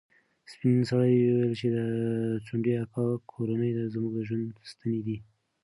سپین 0.51 0.77
سرې 0.89 1.13
وویل 1.19 1.51
چې 1.59 1.67
د 1.75 1.77
ځونډي 2.45 2.73
اکا 2.83 3.05
کورنۍ 3.31 3.71
زموږ 3.93 4.11
د 4.15 4.19
ژوند 4.27 4.49
ستنې 4.71 4.99
دي. 5.07 5.17